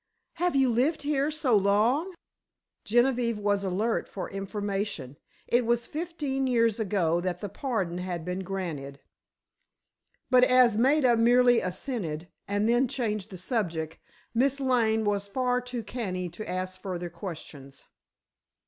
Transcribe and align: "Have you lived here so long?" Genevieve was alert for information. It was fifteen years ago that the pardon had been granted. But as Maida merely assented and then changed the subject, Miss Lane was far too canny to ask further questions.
"Have 0.37 0.55
you 0.55 0.67
lived 0.69 1.03
here 1.03 1.29
so 1.29 1.55
long?" 1.55 2.15
Genevieve 2.85 3.37
was 3.37 3.63
alert 3.63 4.09
for 4.09 4.31
information. 4.31 5.15
It 5.45 5.63
was 5.63 5.85
fifteen 5.85 6.47
years 6.47 6.79
ago 6.79 7.21
that 7.21 7.39
the 7.39 7.47
pardon 7.49 7.99
had 7.99 8.25
been 8.25 8.39
granted. 8.39 8.99
But 10.31 10.43
as 10.43 10.75
Maida 10.75 11.15
merely 11.15 11.59
assented 11.61 12.29
and 12.47 12.67
then 12.67 12.87
changed 12.87 13.29
the 13.29 13.37
subject, 13.37 13.99
Miss 14.33 14.59
Lane 14.59 15.05
was 15.05 15.27
far 15.27 15.61
too 15.61 15.83
canny 15.83 16.29
to 16.29 16.49
ask 16.49 16.81
further 16.81 17.11
questions. 17.11 17.85